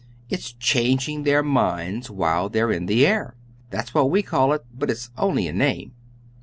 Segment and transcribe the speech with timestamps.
[0.31, 3.35] "It's changing their minds while they're in the air.
[3.69, 5.91] That's what we call it, but it's only a name.